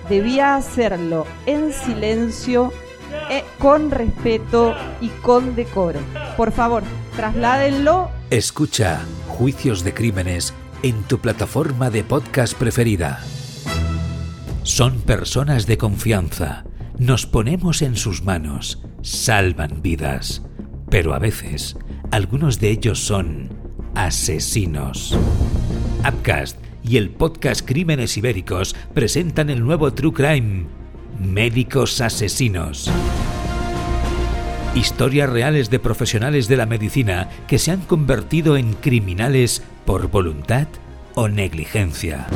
debía 0.09 0.57
hacerlo 0.57 1.27
en 1.47 1.73
silencio, 1.73 2.73
eh, 3.31 3.45
con 3.59 3.91
respeto 3.91 4.75
y 5.01 5.09
con 5.09 5.55
decoro. 5.55 6.01
Por 6.37 6.53
favor, 6.53 6.83
trasládenlo. 7.17 8.11
Escucha 8.31 9.01
Juicios 9.29 9.85
de 9.85 9.95
Crímenes 9.95 10.55
en 10.83 11.03
tu 11.05 11.19
plataforma 11.19 11.91
de 11.91 12.05
podcast 12.05 12.55
preferida. 12.55 13.21
Son 14.63 15.01
personas 15.01 15.67
de 15.67 15.79
confianza. 15.79 16.65
Nos 16.99 17.27
ponemos 17.27 17.83
en 17.83 17.97
sus 17.97 18.23
manos. 18.23 18.83
Salvan 19.03 19.83
vidas. 19.83 20.43
Pero 20.89 21.15
a 21.15 21.19
veces, 21.19 21.77
algunos 22.11 22.61
de 22.61 22.71
ellos 22.71 23.01
son 23.01 23.49
asesinos. 23.95 25.19
Upcast 26.07 26.59
y 26.85 26.97
el 26.97 27.11
podcast 27.11 27.67
Crímenes 27.67 28.17
Ibéricos 28.17 28.75
presentan 28.95 29.51
el 29.51 29.65
nuevo 29.65 29.93
True 29.93 30.13
Crime, 30.13 30.67
Médicos 31.23 32.01
Asesinos. 32.01 32.91
Historias 34.75 35.31
reales 35.31 35.71
de 35.71 35.79
profesionales 35.79 36.49
de 36.49 36.57
la 36.57 36.67
medicina 36.67 37.29
que 37.47 37.59
se 37.59 37.71
han 37.71 37.81
convertido 37.83 38.57
en 38.57 38.75
criminales 38.75 39.63
por 39.87 40.09
voluntad 40.09 40.67
o 41.15 41.29
negligencia. 41.29 42.27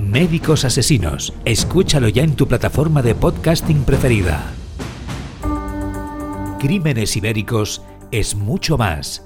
Médicos 0.00 0.64
Asesinos, 0.64 1.34
escúchalo 1.44 2.08
ya 2.08 2.22
en 2.22 2.36
tu 2.36 2.48
plataforma 2.48 3.02
de 3.02 3.14
podcasting 3.14 3.84
preferida. 3.84 4.50
Crímenes 6.58 7.16
Ibéricos 7.16 7.82
es 8.10 8.34
mucho 8.34 8.78
más 8.78 9.25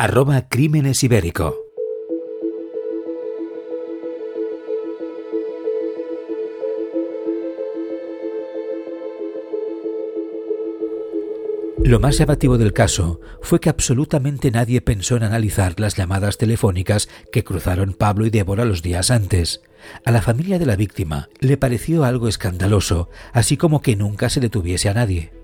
arroba 0.00 0.48
Crímenes 0.48 1.02
Ibérico. 1.02 1.56
Lo 11.82 11.98
más 11.98 12.18
llamativo 12.18 12.58
del 12.58 12.72
caso 12.72 13.20
fue 13.42 13.58
que 13.58 13.70
absolutamente 13.70 14.52
nadie 14.52 14.80
pensó 14.80 15.16
en 15.16 15.24
analizar 15.24 15.80
las 15.80 15.96
llamadas 15.96 16.38
telefónicas 16.38 17.08
que 17.32 17.42
cruzaron 17.42 17.92
Pablo 17.92 18.24
y 18.24 18.30
Débora 18.30 18.64
los 18.64 18.82
días 18.82 19.10
antes. 19.10 19.62
A 20.04 20.12
la 20.12 20.22
familia 20.22 20.60
de 20.60 20.66
la 20.66 20.76
víctima 20.76 21.28
le 21.40 21.56
pareció 21.56 22.04
algo 22.04 22.28
escandaloso, 22.28 23.08
así 23.32 23.56
como 23.56 23.82
que 23.82 23.96
nunca 23.96 24.28
se 24.28 24.38
detuviese 24.38 24.88
a 24.88 24.94
nadie. 24.94 25.37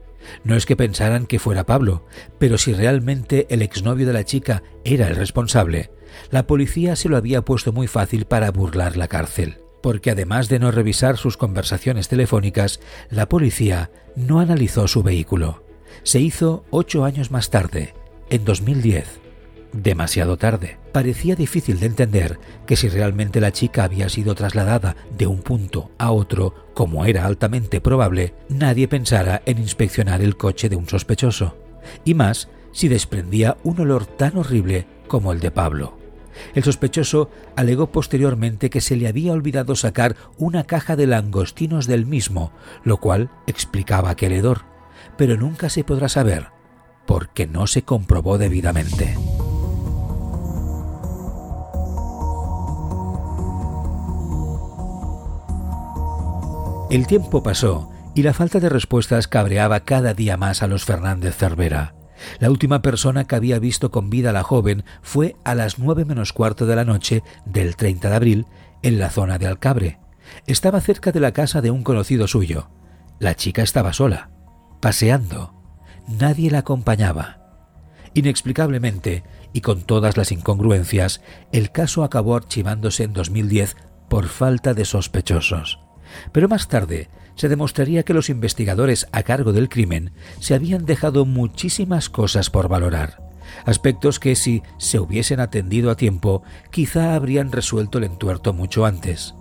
No 0.44 0.56
es 0.56 0.66
que 0.66 0.76
pensaran 0.76 1.26
que 1.26 1.38
fuera 1.38 1.66
Pablo, 1.66 2.06
pero 2.38 2.58
si 2.58 2.72
realmente 2.72 3.46
el 3.50 3.62
exnovio 3.62 4.06
de 4.06 4.12
la 4.12 4.24
chica 4.24 4.62
era 4.84 5.08
el 5.08 5.16
responsable, 5.16 5.90
la 6.30 6.46
policía 6.46 6.96
se 6.96 7.08
lo 7.08 7.16
había 7.16 7.42
puesto 7.42 7.72
muy 7.72 7.86
fácil 7.86 8.24
para 8.24 8.50
burlar 8.50 8.96
la 8.96 9.08
cárcel, 9.08 9.58
porque 9.82 10.10
además 10.10 10.48
de 10.48 10.58
no 10.58 10.70
revisar 10.70 11.16
sus 11.16 11.36
conversaciones 11.36 12.08
telefónicas, 12.08 12.80
la 13.10 13.28
policía 13.28 13.90
no 14.16 14.40
analizó 14.40 14.88
su 14.88 15.02
vehículo. 15.02 15.64
Se 16.02 16.20
hizo 16.20 16.64
ocho 16.70 17.04
años 17.04 17.30
más 17.30 17.50
tarde, 17.50 17.94
en 18.30 18.44
2010 18.44 19.23
demasiado 19.74 20.36
tarde. 20.36 20.78
Parecía 20.92 21.34
difícil 21.34 21.80
de 21.80 21.86
entender 21.86 22.38
que 22.66 22.76
si 22.76 22.88
realmente 22.88 23.40
la 23.40 23.52
chica 23.52 23.84
había 23.84 24.08
sido 24.08 24.34
trasladada 24.34 24.96
de 25.16 25.26
un 25.26 25.42
punto 25.42 25.90
a 25.98 26.12
otro, 26.12 26.54
como 26.74 27.04
era 27.04 27.26
altamente 27.26 27.80
probable, 27.80 28.34
nadie 28.48 28.88
pensara 28.88 29.42
en 29.46 29.58
inspeccionar 29.58 30.22
el 30.22 30.36
coche 30.36 30.68
de 30.68 30.76
un 30.76 30.88
sospechoso. 30.88 31.56
Y 32.04 32.14
más 32.14 32.48
si 32.72 32.88
desprendía 32.88 33.56
un 33.62 33.80
olor 33.80 34.06
tan 34.06 34.36
horrible 34.36 34.86
como 35.08 35.32
el 35.32 35.40
de 35.40 35.50
Pablo. 35.50 35.98
El 36.54 36.64
sospechoso 36.64 37.30
alegó 37.56 37.92
posteriormente 37.92 38.70
que 38.70 38.80
se 38.80 38.96
le 38.96 39.06
había 39.06 39.32
olvidado 39.32 39.76
sacar 39.76 40.16
una 40.36 40.64
caja 40.64 40.96
de 40.96 41.06
langostinos 41.06 41.86
del 41.86 42.06
mismo, 42.06 42.52
lo 42.82 42.98
cual 42.98 43.30
explicaba 43.46 44.10
aquel 44.10 44.32
hedor, 44.32 44.62
pero 45.16 45.36
nunca 45.36 45.68
se 45.68 45.84
podrá 45.84 46.08
saber, 46.08 46.48
porque 47.06 47.46
no 47.46 47.66
se 47.66 47.82
comprobó 47.82 48.38
debidamente. 48.38 49.16
El 56.94 57.08
tiempo 57.08 57.42
pasó 57.42 57.90
y 58.14 58.22
la 58.22 58.32
falta 58.32 58.60
de 58.60 58.68
respuestas 58.68 59.26
cabreaba 59.26 59.80
cada 59.80 60.14
día 60.14 60.36
más 60.36 60.62
a 60.62 60.68
los 60.68 60.84
Fernández 60.84 61.34
Cervera. 61.34 61.96
La 62.38 62.52
última 62.52 62.82
persona 62.82 63.24
que 63.24 63.34
había 63.34 63.58
visto 63.58 63.90
con 63.90 64.10
vida 64.10 64.30
a 64.30 64.32
la 64.32 64.44
joven 64.44 64.84
fue 65.02 65.34
a 65.42 65.56
las 65.56 65.80
nueve 65.80 66.04
menos 66.04 66.32
cuarto 66.32 66.66
de 66.66 66.76
la 66.76 66.84
noche 66.84 67.24
del 67.46 67.74
30 67.74 68.10
de 68.10 68.14
abril 68.14 68.46
en 68.82 69.00
la 69.00 69.10
zona 69.10 69.38
de 69.38 69.48
Alcabre. 69.48 69.98
Estaba 70.46 70.80
cerca 70.80 71.10
de 71.10 71.18
la 71.18 71.32
casa 71.32 71.60
de 71.60 71.72
un 71.72 71.82
conocido 71.82 72.28
suyo. 72.28 72.70
La 73.18 73.34
chica 73.34 73.62
estaba 73.62 73.92
sola, 73.92 74.30
paseando. 74.80 75.52
Nadie 76.06 76.48
la 76.52 76.58
acompañaba. 76.58 77.40
Inexplicablemente, 78.14 79.24
y 79.52 79.62
con 79.62 79.82
todas 79.82 80.16
las 80.16 80.30
incongruencias, 80.30 81.22
el 81.50 81.72
caso 81.72 82.04
acabó 82.04 82.36
archivándose 82.36 83.02
en 83.02 83.14
2010 83.14 83.76
por 84.08 84.28
falta 84.28 84.74
de 84.74 84.84
sospechosos. 84.84 85.83
Pero 86.32 86.48
más 86.48 86.68
tarde 86.68 87.08
se 87.34 87.48
demostraría 87.48 88.04
que 88.04 88.14
los 88.14 88.30
investigadores 88.30 89.06
a 89.12 89.22
cargo 89.22 89.52
del 89.52 89.68
crimen 89.68 90.12
se 90.40 90.54
habían 90.54 90.84
dejado 90.84 91.24
muchísimas 91.24 92.08
cosas 92.08 92.50
por 92.50 92.68
valorar, 92.68 93.22
aspectos 93.64 94.20
que 94.20 94.36
si 94.36 94.62
se 94.78 94.98
hubiesen 94.98 95.40
atendido 95.40 95.90
a 95.90 95.96
tiempo 95.96 96.42
quizá 96.70 97.14
habrían 97.14 97.52
resuelto 97.52 97.98
el 97.98 98.04
entuerto 98.04 98.52
mucho 98.52 98.86
antes. 98.86 99.34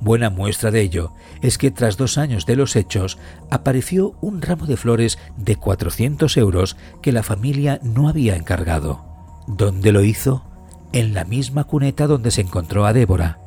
Buena 0.00 0.30
muestra 0.30 0.70
de 0.70 0.80
ello 0.82 1.12
es 1.40 1.58
que 1.58 1.70
tras 1.70 1.96
dos 1.96 2.18
años 2.18 2.46
de 2.46 2.56
los 2.56 2.76
hechos 2.76 3.18
apareció 3.50 4.14
un 4.20 4.42
ramo 4.42 4.66
de 4.66 4.76
flores 4.76 5.18
de 5.36 5.56
400 5.56 6.36
euros 6.36 6.76
que 7.02 7.12
la 7.12 7.22
familia 7.22 7.80
no 7.82 8.08
había 8.08 8.36
encargado. 8.36 9.04
¿Dónde 9.46 9.92
lo 9.92 10.04
hizo? 10.04 10.44
En 10.92 11.14
la 11.14 11.24
misma 11.24 11.64
cuneta 11.64 12.06
donde 12.06 12.30
se 12.30 12.42
encontró 12.42 12.84
a 12.86 12.92
Débora. 12.92 13.38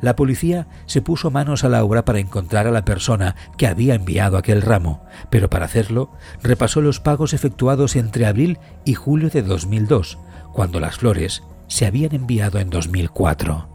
La 0.00 0.16
policía 0.16 0.66
se 0.86 1.02
puso 1.02 1.30
manos 1.30 1.64
a 1.64 1.68
la 1.68 1.84
obra 1.84 2.04
para 2.04 2.18
encontrar 2.18 2.66
a 2.66 2.70
la 2.70 2.84
persona 2.84 3.36
que 3.56 3.66
había 3.66 3.94
enviado 3.94 4.36
aquel 4.36 4.62
ramo, 4.62 5.04
pero 5.30 5.50
para 5.50 5.64
hacerlo 5.64 6.12
repasó 6.42 6.80
los 6.80 7.00
pagos 7.00 7.32
efectuados 7.32 7.96
entre 7.96 8.26
abril 8.26 8.58
y 8.84 8.94
julio 8.94 9.30
de 9.30 9.42
2002, 9.42 10.18
cuando 10.52 10.80
las 10.80 10.96
flores 10.96 11.42
se 11.68 11.86
habían 11.86 12.14
enviado 12.14 12.58
en 12.58 12.70
2004. 12.70 13.68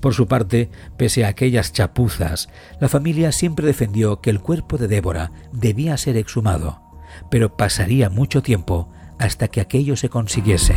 Por 0.00 0.14
su 0.14 0.26
parte, 0.26 0.70
pese 0.96 1.24
a 1.24 1.28
aquellas 1.28 1.72
chapuzas, 1.72 2.48
la 2.80 2.88
familia 2.88 3.32
siempre 3.32 3.66
defendió 3.66 4.20
que 4.20 4.30
el 4.30 4.40
cuerpo 4.40 4.76
de 4.76 4.88
Débora 4.88 5.32
debía 5.52 5.96
ser 5.96 6.16
exhumado, 6.16 6.82
pero 7.30 7.56
pasaría 7.56 8.10
mucho 8.10 8.42
tiempo 8.42 8.90
hasta 9.18 9.48
que 9.48 9.60
aquello 9.60 9.96
se 9.96 10.08
consiguiese. 10.08 10.76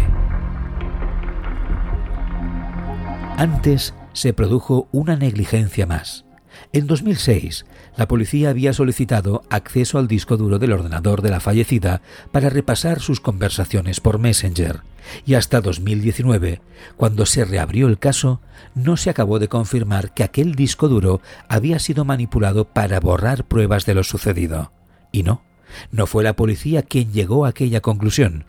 Antes 3.38 3.94
se 4.14 4.34
produjo 4.34 4.88
una 4.92 5.16
negligencia 5.16 5.86
más. 5.86 6.26
En 6.74 6.88
2006, 6.88 7.66
la 7.98 8.08
policía 8.08 8.50
había 8.50 8.74
solicitado 8.74 9.44
acceso 9.50 9.98
al 9.98 10.08
disco 10.08 10.38
duro 10.38 10.60
del 10.60 10.74
ordenador 10.74 11.22
de 11.22 11.30
la 11.30 11.40
fallecida 11.40 12.02
para 12.32 12.50
repasar 12.50 13.00
sus 13.00 13.20
conversaciones 13.20 14.00
por 14.00 14.20
Messenger, 14.20 14.82
y 15.26 15.34
hasta 15.34 15.62
2019, 15.62 16.62
cuando 16.98 17.26
se 17.26 17.46
reabrió 17.46 17.88
el 17.88 18.00
caso, 18.00 18.42
no 18.76 18.98
se 18.98 19.10
acabó 19.10 19.40
de 19.40 19.48
confirmar 19.48 20.14
que 20.14 20.24
aquel 20.24 20.56
disco 20.56 20.88
duro 20.88 21.22
había 21.48 21.80
sido 21.80 22.06
manipulado 22.06 22.66
para 22.66 23.00
borrar 23.00 23.46
pruebas 23.46 23.86
de 23.86 23.96
lo 23.96 24.04
sucedido. 24.04 24.72
Y 25.12 25.24
no, 25.24 25.44
no 25.92 26.08
fue 26.08 26.24
la 26.24 26.36
policía 26.36 26.84
quien 26.84 27.12
llegó 27.12 27.46
a 27.46 27.50
aquella 27.50 27.82
conclusión. 27.82 28.46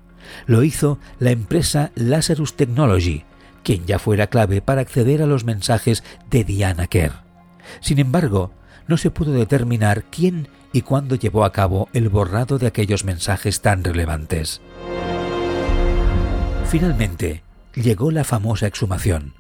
Lo 0.46 0.62
hizo 0.62 0.98
la 1.18 1.30
empresa 1.30 1.90
Lazarus 1.94 2.54
Technology, 2.54 3.24
quien 3.62 3.86
ya 3.86 3.98
fuera 3.98 4.28
clave 4.28 4.62
para 4.62 4.80
acceder 4.80 5.22
a 5.22 5.26
los 5.26 5.44
mensajes 5.44 6.04
de 6.30 6.44
Diana 6.44 6.86
Kerr. 6.86 7.12
Sin 7.80 7.98
embargo, 7.98 8.52
no 8.88 8.96
se 8.96 9.10
pudo 9.10 9.32
determinar 9.32 10.04
quién 10.04 10.48
y 10.72 10.82
cuándo 10.82 11.14
llevó 11.14 11.44
a 11.44 11.52
cabo 11.52 11.88
el 11.92 12.08
borrado 12.08 12.58
de 12.58 12.66
aquellos 12.66 13.04
mensajes 13.04 13.60
tan 13.60 13.84
relevantes. 13.84 14.60
Finalmente, 16.66 17.42
llegó 17.74 18.10
la 18.10 18.24
famosa 18.24 18.66
exhumación. 18.66 19.34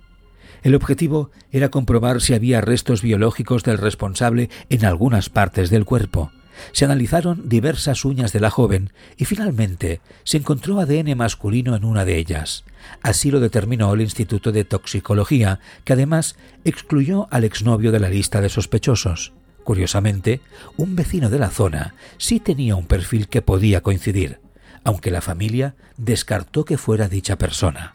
El 0.62 0.74
objetivo 0.74 1.30
era 1.50 1.70
comprobar 1.70 2.20
si 2.20 2.34
había 2.34 2.60
restos 2.60 3.02
biológicos 3.02 3.64
del 3.64 3.78
responsable 3.78 4.48
en 4.68 4.84
algunas 4.84 5.28
partes 5.28 5.70
del 5.70 5.84
cuerpo. 5.84 6.30
Se 6.72 6.84
analizaron 6.84 7.48
diversas 7.48 8.04
uñas 8.04 8.32
de 8.32 8.40
la 8.40 8.50
joven 8.50 8.92
y 9.16 9.24
finalmente 9.24 10.00
se 10.24 10.38
encontró 10.38 10.80
ADN 10.80 11.16
masculino 11.16 11.74
en 11.76 11.84
una 11.84 12.04
de 12.04 12.18
ellas. 12.18 12.64
Así 13.02 13.30
lo 13.30 13.40
determinó 13.40 13.92
el 13.92 14.00
Instituto 14.00 14.52
de 14.52 14.64
Toxicología, 14.64 15.60
que 15.84 15.92
además 15.92 16.36
excluyó 16.64 17.28
al 17.30 17.44
exnovio 17.44 17.92
de 17.92 18.00
la 18.00 18.08
lista 18.08 18.40
de 18.40 18.48
sospechosos. 18.48 19.32
Curiosamente, 19.64 20.40
un 20.76 20.96
vecino 20.96 21.30
de 21.30 21.38
la 21.38 21.50
zona 21.50 21.94
sí 22.18 22.40
tenía 22.40 22.76
un 22.76 22.86
perfil 22.86 23.28
que 23.28 23.42
podía 23.42 23.80
coincidir, 23.80 24.40
aunque 24.84 25.10
la 25.10 25.20
familia 25.20 25.74
descartó 25.96 26.64
que 26.64 26.78
fuera 26.78 27.08
dicha 27.08 27.36
persona. 27.38 27.94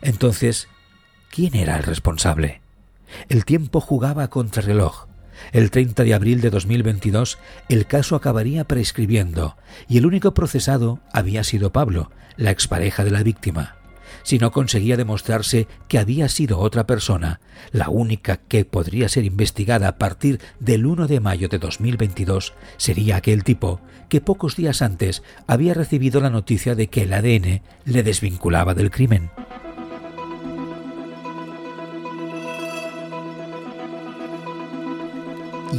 Entonces, 0.00 0.68
¿quién 1.30 1.54
era 1.54 1.76
el 1.76 1.82
responsable? 1.82 2.62
El 3.28 3.44
tiempo 3.44 3.80
jugaba 3.80 4.28
contra 4.28 4.62
reloj. 4.62 5.06
El 5.52 5.70
30 5.70 6.04
de 6.04 6.14
abril 6.14 6.40
de 6.40 6.50
2022 6.50 7.38
el 7.68 7.86
caso 7.86 8.16
acabaría 8.16 8.64
prescribiendo 8.64 9.56
y 9.88 9.98
el 9.98 10.06
único 10.06 10.34
procesado 10.34 11.00
había 11.12 11.44
sido 11.44 11.72
Pablo, 11.72 12.10
la 12.36 12.50
expareja 12.50 13.04
de 13.04 13.10
la 13.10 13.22
víctima. 13.22 13.76
Si 14.22 14.38
no 14.38 14.52
conseguía 14.52 14.96
demostrarse 14.96 15.66
que 15.88 15.98
había 15.98 16.28
sido 16.28 16.58
otra 16.58 16.86
persona, 16.86 17.40
la 17.72 17.88
única 17.88 18.38
que 18.38 18.64
podría 18.64 19.08
ser 19.08 19.24
investigada 19.24 19.88
a 19.88 19.98
partir 19.98 20.40
del 20.60 20.86
1 20.86 21.08
de 21.08 21.20
mayo 21.20 21.48
de 21.48 21.58
2022 21.58 22.54
sería 22.76 23.16
aquel 23.16 23.44
tipo 23.44 23.80
que 24.08 24.20
pocos 24.20 24.56
días 24.56 24.82
antes 24.82 25.22
había 25.46 25.74
recibido 25.74 26.20
la 26.20 26.30
noticia 26.30 26.74
de 26.74 26.88
que 26.88 27.02
el 27.02 27.12
ADN 27.12 27.62
le 27.84 28.02
desvinculaba 28.02 28.74
del 28.74 28.90
crimen. 28.90 29.30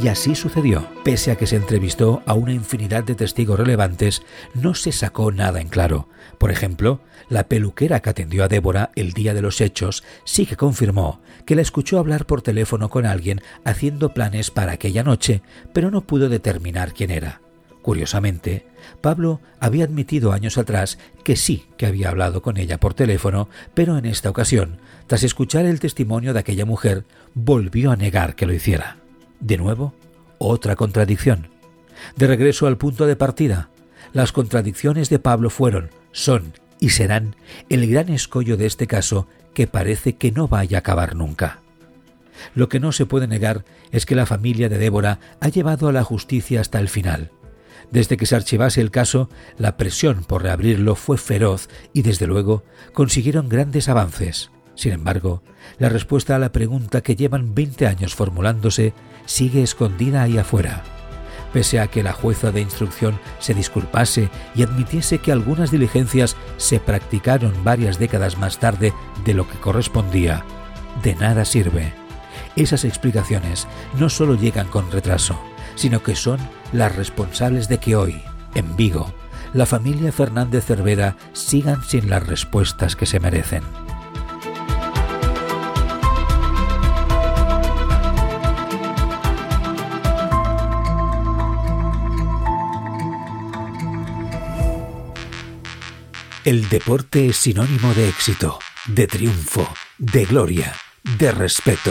Y 0.02 0.08
así 0.08 0.34
sucedió. 0.34 0.86
Pese 1.04 1.30
a 1.30 1.36
que 1.36 1.46
se 1.46 1.56
entrevistó 1.56 2.22
a 2.26 2.34
una 2.34 2.52
infinidad 2.52 3.02
de 3.04 3.14
testigos 3.14 3.58
relevantes, 3.58 4.22
no 4.52 4.74
se 4.74 4.92
sacó 4.92 5.32
nada 5.32 5.60
en 5.60 5.68
claro. 5.68 6.08
Por 6.36 6.50
ejemplo, 6.50 7.00
la 7.30 7.48
peluquera 7.48 8.00
que 8.00 8.10
atendió 8.10 8.44
a 8.44 8.48
Débora 8.48 8.90
el 8.94 9.12
día 9.12 9.32
de 9.32 9.40
los 9.40 9.60
hechos 9.62 10.04
sí 10.24 10.44
que 10.44 10.56
confirmó 10.56 11.22
que 11.46 11.54
la 11.54 11.62
escuchó 11.62 11.98
hablar 11.98 12.26
por 12.26 12.42
teléfono 12.42 12.90
con 12.90 13.06
alguien 13.06 13.40
haciendo 13.64 14.12
planes 14.12 14.50
para 14.50 14.72
aquella 14.72 15.02
noche, 15.02 15.40
pero 15.72 15.90
no 15.90 16.02
pudo 16.02 16.28
determinar 16.28 16.92
quién 16.92 17.10
era. 17.10 17.40
Curiosamente, 17.80 18.66
Pablo 19.00 19.40
había 19.60 19.84
admitido 19.84 20.32
años 20.32 20.58
atrás 20.58 20.98
que 21.24 21.36
sí 21.36 21.64
que 21.78 21.86
había 21.86 22.10
hablado 22.10 22.42
con 22.42 22.58
ella 22.58 22.78
por 22.78 22.92
teléfono, 22.92 23.48
pero 23.72 23.96
en 23.96 24.04
esta 24.04 24.28
ocasión, 24.28 24.78
tras 25.06 25.22
escuchar 25.22 25.64
el 25.64 25.80
testimonio 25.80 26.34
de 26.34 26.40
aquella 26.40 26.66
mujer, 26.66 27.04
volvió 27.32 27.92
a 27.92 27.96
negar 27.96 28.34
que 28.34 28.46
lo 28.46 28.52
hiciera. 28.52 28.98
De 29.40 29.56
nuevo, 29.56 29.94
otra 30.38 30.76
contradicción. 30.76 31.48
De 32.16 32.26
regreso 32.26 32.66
al 32.66 32.76
punto 32.76 33.06
de 33.06 33.16
partida, 33.16 33.70
las 34.12 34.32
contradicciones 34.32 35.08
de 35.08 35.18
Pablo 35.18 35.50
fueron, 35.50 35.90
son 36.12 36.52
y 36.80 36.90
serán 36.90 37.36
el 37.68 37.90
gran 37.90 38.08
escollo 38.08 38.56
de 38.56 38.66
este 38.66 38.86
caso 38.86 39.26
que 39.54 39.66
parece 39.66 40.16
que 40.16 40.32
no 40.32 40.48
vaya 40.48 40.78
a 40.78 40.80
acabar 40.80 41.16
nunca. 41.16 41.60
Lo 42.54 42.68
que 42.68 42.80
no 42.80 42.92
se 42.92 43.06
puede 43.06 43.26
negar 43.26 43.64
es 43.92 44.04
que 44.04 44.14
la 44.14 44.26
familia 44.26 44.68
de 44.68 44.78
Débora 44.78 45.20
ha 45.40 45.48
llevado 45.48 45.88
a 45.88 45.92
la 45.92 46.04
justicia 46.04 46.60
hasta 46.60 46.78
el 46.78 46.88
final. 46.88 47.30
Desde 47.90 48.16
que 48.16 48.26
se 48.26 48.36
archivase 48.36 48.80
el 48.80 48.90
caso, 48.90 49.30
la 49.58 49.76
presión 49.76 50.24
por 50.24 50.42
reabrirlo 50.42 50.96
fue 50.96 51.18
feroz 51.18 51.68
y 51.92 52.02
desde 52.02 52.26
luego 52.26 52.64
consiguieron 52.92 53.48
grandes 53.48 53.88
avances. 53.88 54.50
Sin 54.74 54.92
embargo, 54.92 55.42
la 55.78 55.88
respuesta 55.88 56.36
a 56.36 56.38
la 56.38 56.52
pregunta 56.52 57.00
que 57.00 57.16
llevan 57.16 57.54
20 57.54 57.86
años 57.86 58.14
formulándose 58.14 58.92
sigue 59.26 59.62
escondida 59.62 60.22
ahí 60.22 60.38
afuera. 60.38 60.82
Pese 61.52 61.80
a 61.80 61.86
que 61.86 62.02
la 62.02 62.12
jueza 62.12 62.50
de 62.50 62.60
instrucción 62.60 63.18
se 63.38 63.54
disculpase 63.54 64.30
y 64.54 64.62
admitiese 64.62 65.18
que 65.18 65.32
algunas 65.32 65.70
diligencias 65.70 66.36
se 66.56 66.80
practicaron 66.80 67.52
varias 67.64 67.98
décadas 67.98 68.38
más 68.38 68.58
tarde 68.58 68.92
de 69.24 69.34
lo 69.34 69.48
que 69.48 69.58
correspondía, 69.58 70.44
de 71.02 71.14
nada 71.14 71.44
sirve. 71.44 71.92
Esas 72.56 72.84
explicaciones 72.84 73.68
no 73.98 74.08
solo 74.08 74.34
llegan 74.34 74.68
con 74.68 74.90
retraso, 74.90 75.38
sino 75.74 76.02
que 76.02 76.16
son 76.16 76.38
las 76.72 76.96
responsables 76.96 77.68
de 77.68 77.78
que 77.78 77.96
hoy, 77.96 78.22
en 78.54 78.76
Vigo, 78.76 79.12
la 79.52 79.66
familia 79.66 80.12
Fernández 80.12 80.64
Cervera 80.64 81.16
sigan 81.32 81.82
sin 81.84 82.10
las 82.10 82.26
respuestas 82.26 82.96
que 82.96 83.06
se 83.06 83.20
merecen. 83.20 83.62
El 96.46 96.68
deporte 96.68 97.26
es 97.26 97.38
sinónimo 97.38 97.92
de 97.94 98.08
éxito, 98.08 98.60
de 98.86 99.08
triunfo, 99.08 99.68
de 99.98 100.24
gloria, 100.26 100.72
de 101.18 101.32
respeto. 101.32 101.90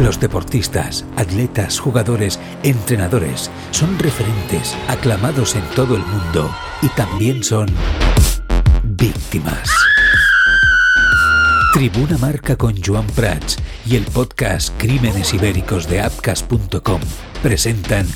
Los 0.00 0.20
deportistas, 0.20 1.04
atletas, 1.16 1.80
jugadores, 1.80 2.38
entrenadores 2.62 3.50
son 3.72 3.98
referentes, 3.98 4.76
aclamados 4.86 5.56
en 5.56 5.64
todo 5.74 5.96
el 5.96 6.02
mundo 6.02 6.54
y 6.82 6.88
también 6.90 7.42
son 7.42 7.66
víctimas. 8.84 9.68
Tribuna 11.72 12.16
Marca 12.18 12.54
con 12.54 12.80
Joan 12.80 13.08
Prats 13.08 13.56
y 13.84 13.96
el 13.96 14.04
podcast 14.04 14.72
Crímenes 14.78 15.34
Ibéricos 15.34 15.88
de 15.88 16.02
Apcas.com 16.02 17.00
presentan 17.42 18.06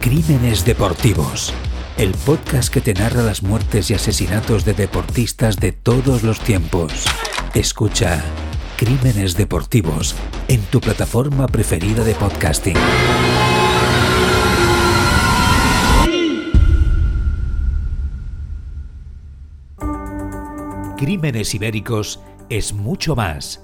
Crímenes 0.00 0.66
Deportivos 0.66 1.54
el 1.96 2.12
podcast 2.26 2.72
que 2.72 2.80
te 2.80 2.92
narra 2.92 3.22
las 3.22 3.42
muertes 3.42 3.90
y 3.90 3.94
asesinatos 3.94 4.64
de 4.64 4.74
deportistas 4.74 5.56
de 5.56 5.72
todos 5.72 6.22
los 6.24 6.40
tiempos. 6.40 6.92
Escucha 7.54 8.22
Crímenes 8.76 9.36
Deportivos 9.36 10.16
en 10.48 10.60
tu 10.62 10.80
plataforma 10.80 11.46
preferida 11.46 12.02
de 12.02 12.14
podcasting. 12.14 12.76
Crímenes 20.96 21.54
Ibéricos 21.54 22.20
es 22.48 22.72
mucho 22.72 23.14
más 23.14 23.63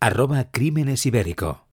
arroba 0.00 0.50
Crímenes 0.50 1.04
Ibérico. 1.04 1.66